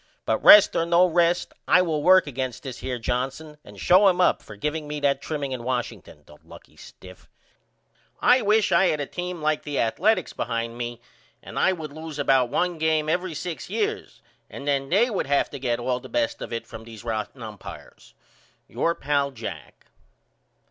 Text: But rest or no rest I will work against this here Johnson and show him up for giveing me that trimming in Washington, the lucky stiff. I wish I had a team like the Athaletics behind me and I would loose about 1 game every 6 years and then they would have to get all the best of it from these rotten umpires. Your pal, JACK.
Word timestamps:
But 0.25 0.43
rest 0.43 0.75
or 0.75 0.83
no 0.83 1.05
rest 1.05 1.53
I 1.67 1.83
will 1.83 2.01
work 2.01 2.25
against 2.25 2.63
this 2.63 2.79
here 2.79 2.97
Johnson 2.97 3.57
and 3.63 3.79
show 3.79 4.07
him 4.07 4.19
up 4.19 4.41
for 4.41 4.55
giveing 4.55 4.87
me 4.87 4.99
that 5.01 5.21
trimming 5.21 5.51
in 5.51 5.61
Washington, 5.63 6.23
the 6.25 6.37
lucky 6.43 6.75
stiff. 6.75 7.29
I 8.19 8.41
wish 8.41 8.71
I 8.71 8.87
had 8.87 8.99
a 8.99 9.05
team 9.05 9.43
like 9.43 9.61
the 9.61 9.77
Athaletics 9.77 10.33
behind 10.33 10.75
me 10.75 11.01
and 11.43 11.59
I 11.59 11.73
would 11.73 11.93
loose 11.93 12.17
about 12.17 12.49
1 12.49 12.79
game 12.79 13.09
every 13.09 13.35
6 13.35 13.69
years 13.69 14.23
and 14.49 14.67
then 14.67 14.89
they 14.89 15.11
would 15.11 15.27
have 15.27 15.51
to 15.51 15.59
get 15.59 15.77
all 15.77 15.99
the 15.99 16.09
best 16.09 16.41
of 16.41 16.51
it 16.51 16.65
from 16.65 16.83
these 16.83 17.03
rotten 17.03 17.43
umpires. 17.43 18.15
Your 18.67 18.95
pal, 18.95 19.29
JACK. 19.29 19.85